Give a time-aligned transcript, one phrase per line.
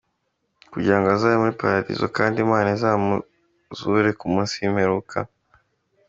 [0.71, 5.17] Kugirango azabe muli Paradizo kandi imana izamuzure ku munsi w’imperuka.